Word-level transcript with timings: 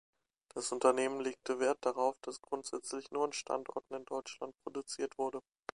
Das 0.55 0.71
Unternehmen 0.71 1.19
legte 1.19 1.59
Wert 1.59 1.85
darauf, 1.85 2.17
dass 2.21 2.41
grundsätzlich 2.41 3.11
nur 3.11 3.23
an 3.25 3.33
Standorten 3.33 3.93
in 3.93 4.05
Deutschland 4.05 4.55
produziert 4.63 5.15
wurde. 5.19 5.43